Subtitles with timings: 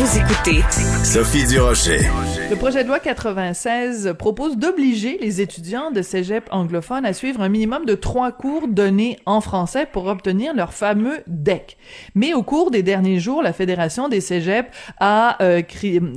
[0.00, 0.62] Vous écoutez
[1.04, 2.00] Sophie Durocher.
[2.48, 7.50] Le projet de loi 96 propose d'obliger les étudiants de cégep anglophones à suivre un
[7.50, 11.76] minimum de trois cours donnés en français pour obtenir leur fameux DEC.
[12.14, 15.60] Mais au cours des derniers jours, la Fédération des cégeps a euh,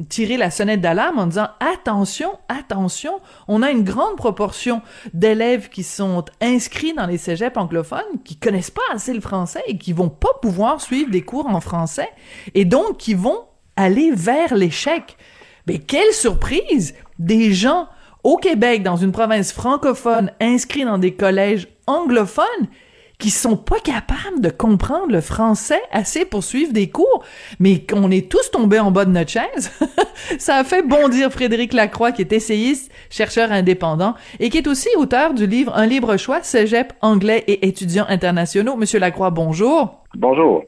[0.07, 3.19] tiré la sonnette d'alarme en disant attention, attention,
[3.49, 4.81] on a une grande proportion
[5.13, 9.77] d'élèves qui sont inscrits dans les cégeps anglophones, qui connaissent pas assez le français et
[9.77, 12.07] qui vont pas pouvoir suivre des cours en français
[12.55, 13.39] et donc qui vont
[13.75, 15.17] aller vers l'échec.
[15.67, 16.95] Mais quelle surprise!
[17.19, 17.87] Des gens
[18.23, 22.67] au Québec, dans une province francophone, inscrits dans des collèges anglophones,
[23.19, 27.23] qui sont pas capables de comprendre le français assez pour suivre des cours,
[27.59, 29.71] mais qu'on est tous tombés en bas de notre chaise.
[30.39, 34.89] Ça a fait bondir Frédéric Lacroix, qui est essayiste, chercheur indépendant, et qui est aussi
[34.97, 38.75] auteur du livre Un libre choix, cégep, anglais et étudiants internationaux.
[38.75, 40.03] Monsieur Lacroix, bonjour.
[40.15, 40.63] Bonjour.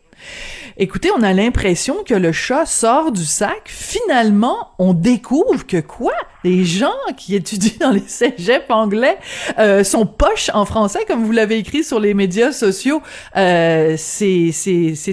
[0.78, 3.62] Écoutez, on a l'impression que le chat sort du sac.
[3.66, 6.14] Finalement, on découvre que quoi?
[6.44, 9.18] Les gens qui étudient dans les cégeps anglais
[9.58, 13.02] euh, sont poches en français, comme vous l'avez écrit sur les médias sociaux.
[13.38, 14.52] Euh, c'est,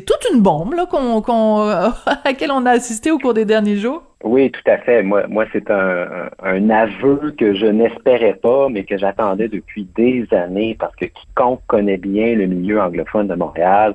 [0.04, 1.92] toute une bombe à
[2.24, 4.02] laquelle on a assisté au cours des derniers jours.
[4.24, 5.02] Oui, tout à fait.
[5.02, 10.94] Moi, c'est un, aveu que je n'espérais pas, mais que j'attendais depuis des années parce
[10.96, 13.94] que quiconque connaît bien le milieu anglophone de Montréal,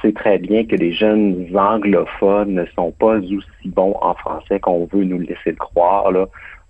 [0.00, 4.86] c'est très bien que les jeunes anglophones ne sont pas aussi bons en français qu'on
[4.86, 6.10] veut nous laisser le croire.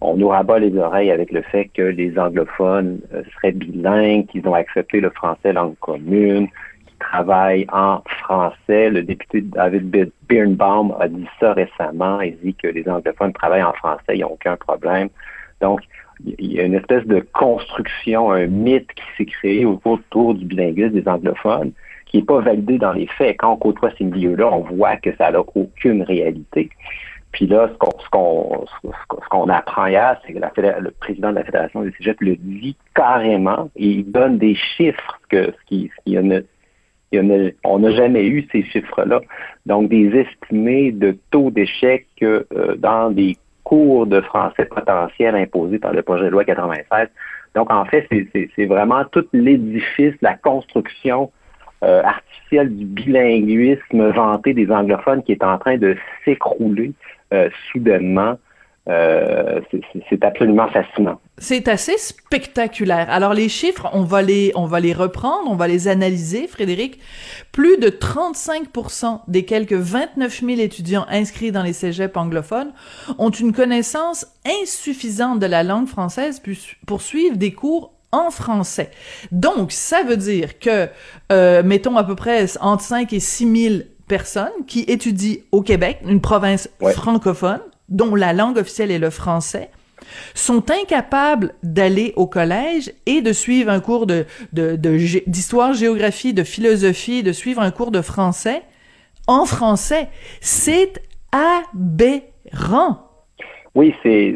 [0.00, 4.46] On nous rabat les oreilles avec le fait que les anglophones euh, seraient bilingues, qu'ils
[4.46, 6.48] ont accepté le français langue commune,
[6.86, 8.90] qu'ils travaillent en français.
[8.90, 12.20] Le député David Birnbaum a dit ça récemment.
[12.20, 15.08] Il dit que les anglophones travaillent en français, il n'y a aucun problème.
[15.60, 15.80] Donc,
[16.24, 21.00] il y a une espèce de construction, un mythe qui s'est créé autour du bilinguisme
[21.00, 21.72] des anglophones
[22.08, 23.36] qui n'est pas validé dans les faits.
[23.38, 26.70] Quand on côtoie ces milieux-là, on voit que ça n'a aucune réalité.
[27.32, 31.82] Puis là, ce qu'on ce qu'on apprend hier, c'est que le président de la Fédération
[31.82, 35.90] des Cégeps le dit carrément et il donne des chiffres que ce qui,
[37.64, 39.20] on n'a jamais eu ces chiffres-là.
[39.66, 42.44] Donc, des estimés de taux d'échec euh,
[42.78, 47.08] dans des cours de français potentiels imposés par le projet de loi 96.
[47.54, 48.08] Donc, en fait,
[48.56, 51.30] c'est vraiment tout l'édifice, la construction
[51.84, 56.92] euh, artificielle du bilinguisme vanté des anglophones qui est en train de s'écrouler
[57.32, 58.36] euh, soudainement.
[58.88, 59.60] Euh,
[60.08, 61.20] c'est absolument fascinant.
[61.36, 63.06] C'est assez spectaculaire.
[63.10, 66.98] Alors les chiffres, on va les, on va les reprendre, on va les analyser, Frédéric.
[67.52, 72.72] Plus de 35% des quelques 29 000 étudiants inscrits dans les cégeps anglophones
[73.18, 74.26] ont une connaissance
[74.62, 76.42] insuffisante de la langue française
[76.86, 78.90] pour suivre des cours en français.
[79.32, 80.88] Donc, ça veut dire que,
[81.32, 83.74] euh, mettons à peu près entre 5 et 6 000
[84.06, 89.70] personnes qui étudient au Québec, une province francophone, dont la langue officielle est le français,
[90.34, 94.26] sont incapables d'aller au collège et de suivre un cours de,
[95.26, 98.62] d'histoire, géographie, de philosophie, de suivre un cours de français
[99.26, 100.08] en français.
[100.40, 101.02] C'est
[101.32, 103.07] aberrant.
[103.78, 104.34] Oui, c'est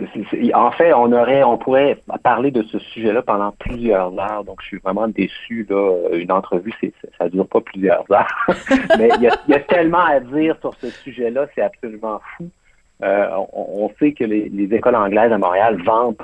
[0.55, 4.45] en fait, on aurait, on pourrait parler de ce sujet-là pendant plusieurs heures.
[4.45, 5.67] Donc, je suis vraiment déçu.
[6.13, 8.47] Une entrevue, c'est, ça dure pas plusieurs heures.
[8.99, 12.49] Mais il y, a, tellement à dire sur ce sujet-là, c'est absolument fou.
[13.03, 15.77] Euh, on, sait que les, écoles anglaises à Montréal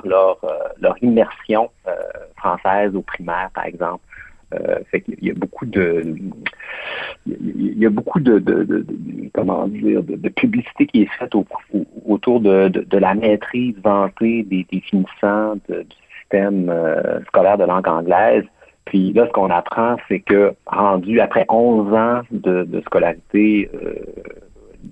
[0.05, 0.47] leur, euh,
[0.79, 1.91] leur immersion euh,
[2.37, 4.01] française au primaire, par exemple.
[4.55, 6.15] Euh, qu'il y a beaucoup de
[7.27, 8.43] il y a beaucoup de,
[9.31, 11.33] comment dire de, publicité qui est faite
[12.07, 15.85] autour de, la maîtrise vantée des, définissants du
[16.21, 18.43] système euh, scolaire de langue anglaise.
[18.85, 23.93] Puis là, ce qu'on apprend, c'est que rendu après 11 ans de, scolarité euh,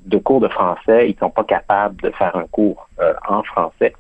[0.06, 2.88] de cours de français, ils sont pas capables de faire un cours
[3.28, 3.94] en français.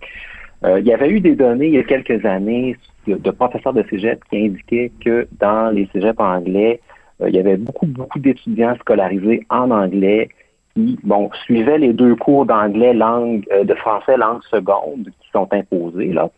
[0.63, 2.75] Il y avait eu des données il y a quelques années
[3.07, 6.81] de professeurs de cégep qui indiquaient que dans les cégeps anglais,
[7.21, 10.30] euh, il y avait beaucoup, beaucoup d'étudiants scolarisés en anglais
[10.75, 15.48] qui, bon, suivaient les deux cours d'anglais langue, euh, de français langue seconde qui sont
[15.51, 16.30] imposés, là.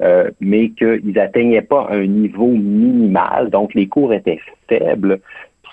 [0.00, 5.20] euh, mais qu'ils n'atteignaient pas un niveau minimal, donc les cours étaient faibles.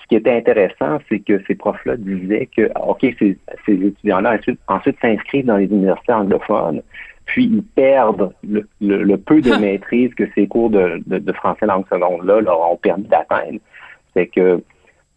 [0.00, 4.38] ce qui était intéressant, c'est que ces profs-là disaient que, OK, ces, étudiants-là
[4.68, 6.82] ensuite, s'inscrivent dans les universités anglophones,
[7.24, 8.32] puis ils perdent
[8.80, 13.58] le, peu de maîtrise que ces cours de, français langue seconde-là leur ont permis d'atteindre.
[14.14, 14.62] C'est que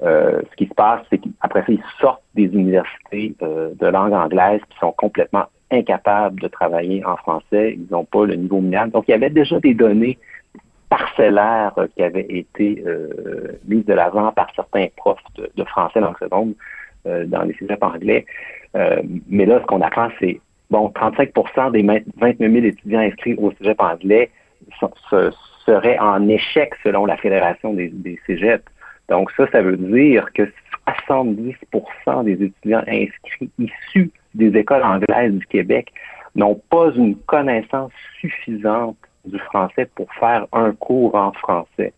[0.04, 4.14] euh, ce qui se passe, c'est qu'après ça, ils sortent des universités euh, de langue
[4.14, 7.78] anglaise qui sont complètement incapables de travailler en français.
[7.78, 8.92] Ils n'ont pas le niveau minimal.
[8.92, 10.18] Donc, il y avait déjà des données
[10.90, 12.84] parcellaires euh, qui avaient été
[13.68, 16.54] mises de l'avant par certains profs de, français langue seconde
[17.06, 18.26] dans les cégeps anglais.
[19.30, 20.40] mais là, ce qu'on apprend, c'est
[20.76, 21.84] bon, 35% des
[22.18, 24.30] 29 000 étudiants inscrits au cégep anglais
[25.66, 28.20] seraient en échec selon la Fédération des, des.
[29.08, 30.52] Donc ça, ça veut dire que
[31.08, 35.94] 70% des étudiants inscrits issus des écoles anglaises du Québec
[36.36, 41.94] n'ont pas une connaissance suffisante du français pour faire un cours en français.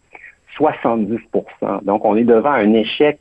[0.59, 3.19] 70% Donc on est devant un échec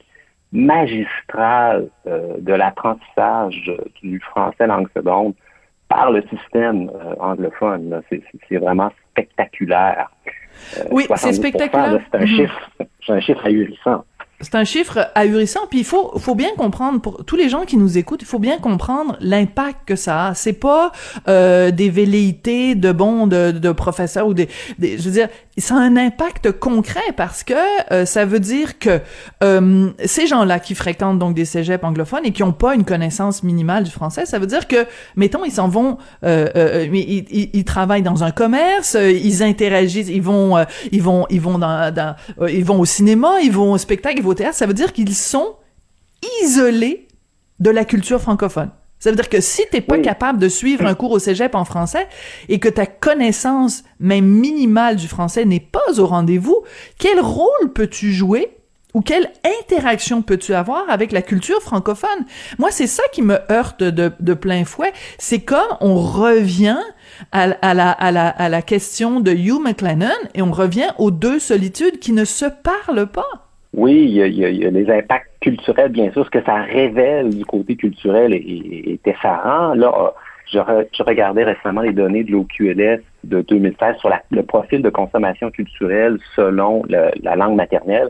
[0.52, 3.72] magistral euh, de l'apprentissage
[4.02, 5.34] du français langue seconde
[5.88, 8.02] par le système euh, anglophone.
[8.48, 10.10] C'est vraiment spectaculaire.
[10.78, 12.00] Euh, oui, c'est spectaculaire.
[12.10, 12.26] C'est un, mhm.
[12.26, 12.70] chiffre,
[13.08, 14.04] un chiffre ahurissant.
[14.40, 17.78] C'est un chiffre ahurissant, puis il faut, faut bien comprendre, pour tous les gens qui
[17.78, 20.34] nous écoutent, il faut bien comprendre l'impact que ça a.
[20.34, 20.92] C'est pas
[21.26, 25.28] euh, des velléités de bons de, de professeurs ou des, des, je veux dire,
[25.60, 27.54] ça a un impact concret parce que
[27.92, 29.00] euh, ça veut dire que
[29.42, 33.42] euh, ces gens-là qui fréquentent donc des cégeps anglophones et qui ont pas une connaissance
[33.42, 34.86] minimale du français, ça veut dire que,
[35.16, 40.08] mettons, ils s'en vont, euh, euh ils, ils, ils, travaillent dans un commerce, ils interagissent,
[40.08, 42.16] ils vont, ils vont, ils vont dans, dans
[42.48, 44.56] ils vont au cinéma, ils vont au spectacle, ils vont au théâtre.
[44.56, 45.56] Ça veut dire qu'ils sont
[46.42, 47.08] isolés
[47.60, 48.70] de la culture francophone.
[49.06, 51.64] Ça veut dire que si t'es pas capable de suivre un cours au cégep en
[51.64, 52.08] français
[52.48, 56.64] et que ta connaissance même minimale du français n'est pas au rendez-vous,
[56.98, 58.50] quel rôle peux-tu jouer
[58.94, 59.30] ou quelle
[59.60, 62.26] interaction peux-tu avoir avec la culture francophone?
[62.58, 64.92] Moi, c'est ça qui me heurte de, plein fouet.
[65.18, 66.80] C'est quand on revient
[67.30, 71.38] à, la, à, la, à la question de Hugh McLennan et on revient aux deux
[71.38, 73.45] solitudes qui ne se parlent pas.
[73.76, 76.25] Oui, il y, a, les impacts culturels, bien sûr.
[76.25, 79.75] Ce que ça révèle du côté culturel est, effarant.
[79.75, 80.14] Là,
[80.50, 80.58] je,
[80.96, 86.19] je, regardais récemment les données de l'OQLS de 2016 sur le profil de consommation culturelle
[86.34, 88.08] selon la langue maternelle.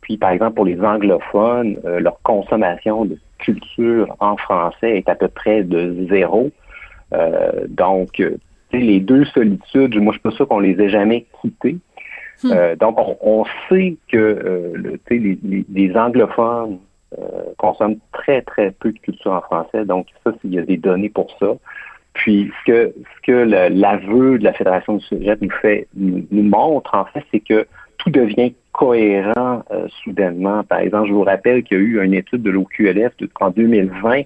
[0.00, 5.14] Puis, par exemple, pour les anglophones, euh, leur consommation de culture en français est à
[5.14, 6.50] peu près de zéro.
[7.12, 8.22] Euh, donc,
[8.72, 11.76] les deux solitudes, moi, je suis pas sûr qu'on les ait jamais quittées.
[12.42, 12.52] Hmm.
[12.52, 16.78] Euh, donc, on, sait que euh, les, anglophones
[17.18, 19.84] euh, consomment très, très peu de culture en français.
[19.84, 21.54] Donc, ça, il y a des données pour ça.
[22.14, 26.94] Puis, ce que, ce que l'aveu de la Fédération du sujet nous fait, nous, montre,
[26.94, 27.66] en fait, c'est que
[27.98, 29.62] tout devient cohérent
[30.02, 30.62] soudainement.
[30.64, 34.22] Par exemple, je vous rappelle qu'il y a eu une étude de l'OQLF en 2020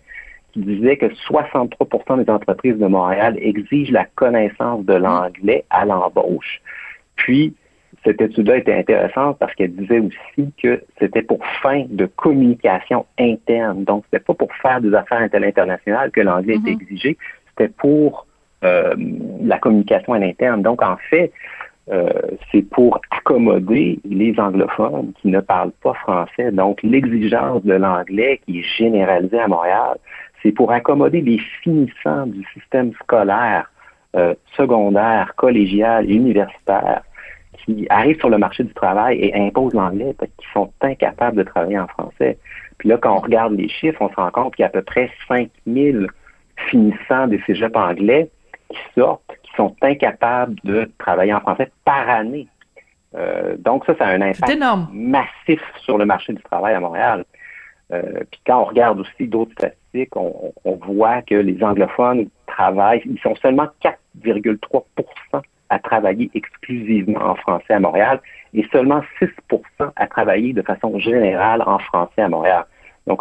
[0.53, 6.61] qui disait que 63% des entreprises de Montréal exigent la connaissance de l'anglais à l'embauche.
[7.17, 7.55] Puis,
[8.07, 13.85] cette étude-là était intéressante parce qu'elle disait aussi que c'était pour fin de communication interne.
[13.85, 16.83] Donc, c'était pas pour faire des affaires internationales que l'anglais était mm-hmm.
[16.83, 17.19] exigé,
[17.49, 18.27] c'était pour
[18.65, 18.95] euh,
[19.43, 20.63] la communication à l'interne.
[20.63, 21.33] Donc, en fait,
[21.91, 22.09] euh,
[22.51, 26.53] c'est pour accommoder les anglophones qui ne parlent pas français.
[26.53, 29.97] Donc, l'exigence de l'anglais qui est généralisée à Montréal,
[30.43, 33.71] c'est pour accommoder les finissants du système scolaire
[34.15, 37.03] euh, secondaire, collégial universitaire
[37.65, 41.43] qui arrivent sur le marché du travail et imposent l'anglais parce qu'ils sont incapables de
[41.43, 42.39] travailler en français.
[42.79, 44.71] Puis là, quand on regarde les chiffres, on se rend compte qu'il y a à
[44.71, 46.09] peu près 5000
[46.69, 48.31] finissants des cégeps anglais
[48.71, 52.49] qui sortent, qui sont incapables de travailler en français par année.
[53.15, 54.59] Euh, donc ça, ça a un impact
[54.93, 57.25] massif sur le marché du travail à Montréal.
[57.93, 63.03] Euh, puis quand on regarde aussi d'autres statistiques, on, on, voit que les anglophones travaillent,
[63.07, 64.83] ils sont seulement 4,3
[65.71, 68.21] à travailler exclusivement en français à Montréal
[68.55, 69.31] et seulement 6%
[69.95, 72.65] à travailler de façon générale en français à Montréal.
[73.07, 73.21] Donc,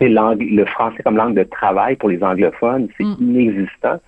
[0.00, 3.16] le français comme langue de travail pour les anglophones, c'est mm.
[3.20, 3.98] inexistant.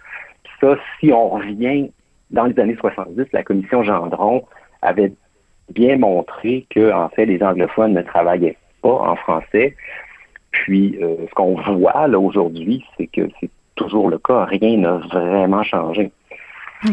[0.45, 1.91] Puis ça, si on revient
[2.31, 4.45] dans les années 70, la commission Gendron
[4.83, 5.13] avait
[5.73, 9.75] bien montré que, en fait, les anglophones ne travaillaient pas en français.
[10.51, 14.45] Puis, euh, ce qu'on voit là aujourd'hui, c'est que c'est toujours le cas.
[14.45, 16.11] Rien n'a vraiment changé.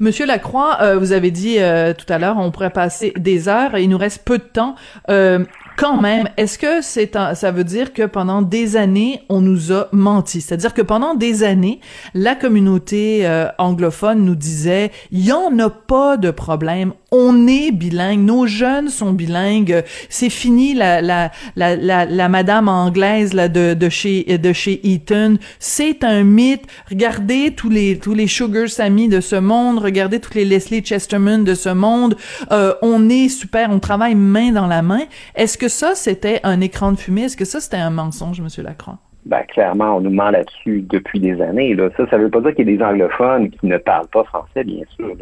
[0.00, 3.76] Monsieur Lacroix, euh, vous avez dit euh, tout à l'heure, on pourrait passer des heures
[3.76, 4.74] et il nous reste peu de temps.
[5.08, 5.44] Euh,
[5.80, 9.88] quand même, est-ce que c'est ça veut dire que pendant des années, on nous a
[9.92, 10.42] menti?
[10.42, 11.80] C'est-à-dire que pendant des années,
[12.12, 17.72] la communauté euh, anglophone nous disait, il y en a pas de problème, on est
[17.72, 23.72] bilingue, nos jeunes sont bilingues, c'est fini la, la, la, la, madame anglaise là, de,
[23.72, 29.08] de, chez, de chez Eton, c'est un mythe, regardez tous les, tous les Sugar Sammy
[29.08, 32.16] de ce monde, regardez tous les Leslie Chesterman de ce monde,
[32.52, 35.04] euh, on est super, on travaille main dans la main.
[35.34, 37.22] Est-ce que ça, c'était un écran de fumée?
[37.22, 38.98] Est-ce que ça, c'était un mensonge, Monsieur Lacroix?
[39.26, 41.76] Ben, clairement, on nous ment là-dessus depuis des années.
[41.96, 44.64] Ça, ça veut pas dire qu'il y a des anglophones qui ne parlent pas français,
[44.64, 45.14] bien sûr.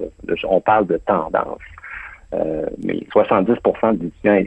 [0.44, 1.58] On parle de tendance.
[2.34, 4.42] Euh, mais 70% des étudiants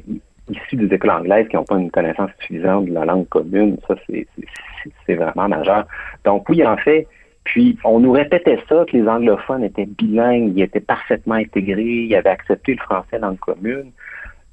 [0.49, 3.95] issus des écoles anglaises qui n'ont pas une connaissance suffisante de la langue commune, ça,
[4.07, 5.85] c'est vraiment majeur.
[6.25, 7.07] Donc, oui, en fait,
[7.43, 12.15] puis on nous répétait ça, que les anglophones étaient bilingues, ils étaient parfaitement intégrés, ils
[12.15, 13.91] avaient accepté le français dans le commune.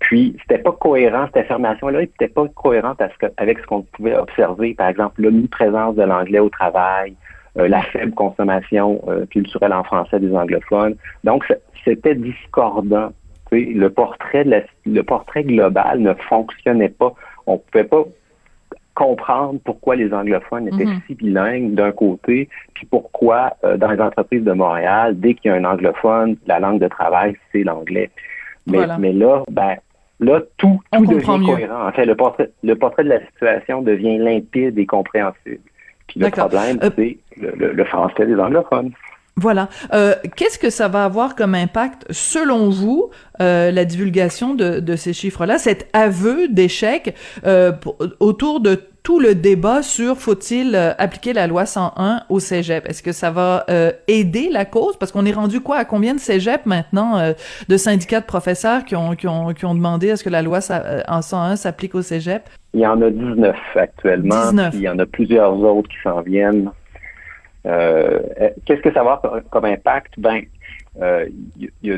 [0.01, 3.01] Puis, c'était pas cohérent, cette affirmation-là n'était pas cohérente
[3.37, 7.15] avec ce qu'on pouvait observer, par exemple, l'omniprésence de l'anglais au travail,
[7.59, 10.95] euh, la faible consommation euh, culturelle en français des anglophones.
[11.25, 11.45] Donc,
[11.85, 13.11] c'était discordant.
[13.51, 17.15] Le portrait, de le portrait global ne fonctionnait pas.
[17.47, 18.05] On ne pouvait pas
[18.95, 21.01] comprendre pourquoi les anglophones étaient mhm.
[21.07, 25.55] si bilingues d'un côté, puis pourquoi euh, dans les entreprises de Montréal, dès qu'il y
[25.55, 28.11] a un anglophone, la langue de travail, c'est l'anglais.
[28.67, 29.77] Mais, mais là, ben,
[30.21, 31.89] là, tout, tout devient cohérent.
[31.89, 35.61] En fait, le portrait, le portrait de la situation devient limpide et compréhensible.
[36.07, 38.93] Puis le problème, euh, c'est le, le, français des anglophones.
[39.39, 39.69] Voilà.
[39.93, 44.97] Euh, Qu'est-ce que ça va avoir comme impact, selon vous, euh, la divulgation de, de
[44.97, 47.15] ces chiffres-là, cet aveu d'échec
[47.47, 47.73] euh,
[48.19, 52.87] autour de tout le débat sur faut-il euh, appliquer la loi 101 au cégep?
[52.89, 54.97] Est-ce que ça va euh, aider la cause?
[54.99, 55.77] Parce qu'on est rendu quoi?
[55.77, 57.33] À combien de cégep maintenant, euh,
[57.69, 60.43] de syndicats de professeurs qui ont, qui ont, qui ont demandé à ce que la
[60.43, 60.59] loi
[61.09, 62.43] en 101 s'applique au cégep?
[62.75, 64.51] Il y en a 19 actuellement.
[64.51, 64.75] 19.
[64.75, 66.71] Il y en a plusieurs autres qui s'en viennent.
[67.67, 68.21] Euh,
[68.65, 70.15] qu'est-ce que ça va avoir comme impact?
[70.19, 70.43] Ben,
[71.01, 71.27] euh,
[71.59, 71.93] il y,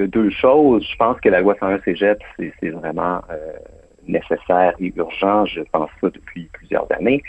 [0.00, 0.86] a, deux choses.
[0.90, 3.52] Je pense que la loi 101 Cégep, c'est vraiment euh,
[4.06, 5.46] nécessaire et urgent.
[5.46, 7.22] Je pense ça depuis plusieurs années.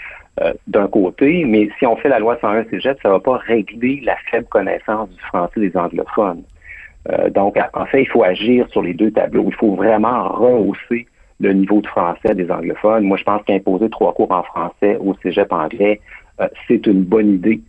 [0.67, 4.01] D'un côté, mais si on fait la loi 101 Cégep, ça ne va pas régler
[4.03, 6.43] la faible connaissance du français des anglophones.
[7.31, 9.45] donc, en fait, il faut agir sur les deux tableaux.
[9.47, 11.07] Il faut vraiment rehausser
[11.39, 13.03] le niveau de français des anglophones.
[13.03, 16.26] Moi, je pense qu'imposer trois cours en français au cégep anglais, euh,
[16.67, 17.61] c'est une bonne idée.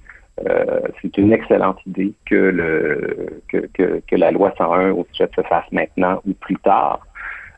[0.46, 3.66] Euh, c'est une excellente idée que, le, que,
[4.06, 7.00] que, la loi 101 au sujet se fasse maintenant ou plus tard.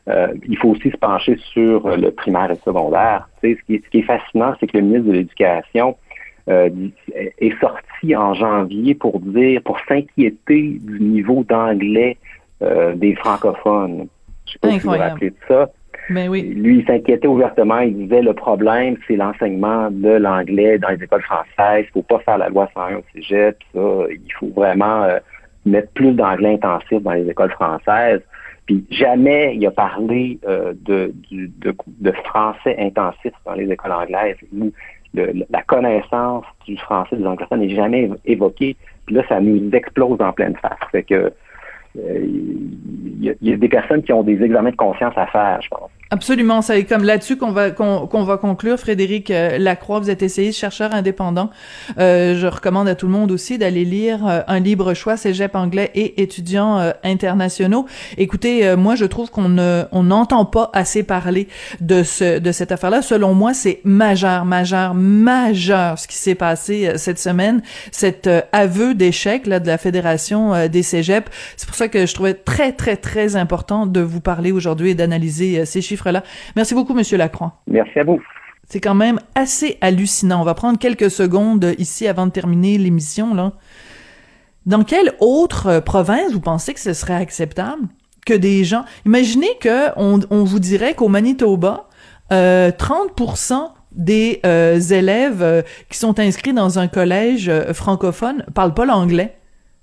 [0.07, 3.29] Euh, il faut aussi se pencher sur le primaire et secondaire.
[3.41, 5.95] Tu sais, ce, qui est, ce qui est fascinant, c'est que le ministre de l'Éducation
[6.47, 12.17] est sorti en janvier pour dire, pour s'inquiéter du niveau d'anglais
[12.95, 14.07] des francophones.
[14.47, 15.69] Je sais pas si vous vous rappelez de ça.
[16.09, 16.31] Ben.
[16.31, 17.79] Lui, il s'inquiétait ouvertement.
[17.79, 21.85] Il disait le problème, c'est l'enseignement de l'anglais dans les écoles françaises.
[21.87, 23.57] Il faut pas faire la loi 101 au cégep.
[23.73, 23.79] Ça.
[24.09, 25.19] Il faut vraiment euh,
[25.65, 28.21] mettre plus d'anglais intensif dans les écoles françaises.
[28.65, 31.13] Puis jamais il a parlé euh, de,
[32.25, 34.37] français intensif dans les écoles anglaises.
[35.13, 38.75] la connaissance du français des anglophones n'est jamais évoquée.
[39.05, 41.03] Puis là, ça nous explose en pleine face.
[41.05, 41.31] Que
[41.97, 42.25] euh,
[43.25, 45.91] y, a des personnes qui ont des examens de conscience à faire, je pense.
[46.13, 48.77] Absolument, c'est comme là-dessus qu'on va qu'on va conclure.
[48.77, 51.49] Frédéric euh, Lacroix, vous êtes essayiste, chercheur indépendant.
[51.99, 55.55] Euh, je recommande à tout le monde aussi d'aller lire euh, un libre choix, Cégep
[55.55, 57.85] anglais et étudiants internationaux.
[58.17, 61.47] Écoutez, moi je trouve qu'on ne on n'entend pas assez parler
[61.79, 63.01] de ce de cette affaire-là.
[63.01, 67.61] Selon moi, c'est majeur, majeur, majeur ce qui s'est passé cette semaine,
[67.93, 71.31] cet aveu d'échec là de la fédération des Cégeps.
[71.55, 74.95] C'est pour ça que je trouvais très très très important de vous parler aujourd'hui et
[74.95, 76.00] d'analyser ces chiffres
[76.55, 77.61] Merci beaucoup, Monsieur Lacroix.
[77.67, 78.21] Merci à vous.
[78.67, 80.41] C'est quand même assez hallucinant.
[80.41, 83.53] On va prendre quelques secondes ici avant de terminer l'émission, là.
[84.65, 87.81] Dans quelle autre province vous pensez que ce serait acceptable
[88.25, 88.85] que des gens...
[89.05, 91.87] Imaginez que on, vous dirait qu'au Manitoba,
[92.29, 93.57] 30% euh,
[93.91, 99.35] des euh, élèves euh, qui sont inscrits dans un collège francophone parlent pas l'anglais.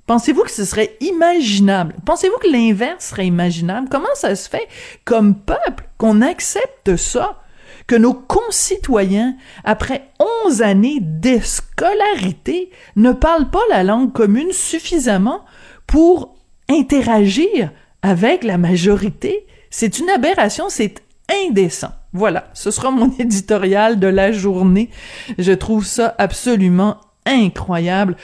[0.09, 1.95] Pensez-vous que ce serait imaginable?
[2.07, 3.89] Pensez-vous que l'inverse serait imaginable?
[3.91, 4.67] Comment ça se fait
[5.05, 7.43] comme peuple qu'on accepte ça?
[7.87, 10.09] Que nos concitoyens, après
[10.47, 15.45] 11 années d'escolarité, ne parlent pas la langue commune suffisamment
[15.87, 16.37] pour
[16.71, 19.47] interagir avec la majorité?
[19.69, 21.03] C'est une aberration, c'est
[21.47, 21.93] indécent.
[22.15, 24.89] Voilà, ce sera mon éditorial de la journée.
[25.37, 26.97] Je trouve ça absolument
[27.27, 28.17] incroyable.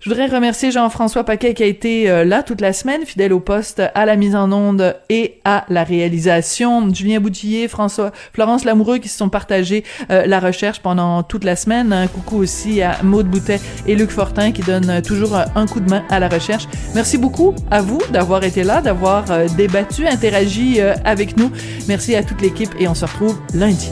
[0.00, 3.40] Je voudrais remercier Jean-François Paquet qui a été euh, là toute la semaine, fidèle au
[3.40, 6.88] poste, à la mise en onde et à la réalisation.
[6.94, 11.54] Julien Boutillier, François, Florence Lamoureux qui se sont partagés euh, la recherche pendant toute la
[11.54, 11.92] semaine.
[11.92, 15.80] Un coucou aussi à Maude Boutet et Luc Fortin qui donnent euh, toujours un coup
[15.80, 16.64] de main à la recherche.
[16.94, 21.50] Merci beaucoup à vous d'avoir été là, d'avoir débattu, interagi avec nous.
[21.88, 23.90] Merci à toute l'équipe et on se retrouve lundi.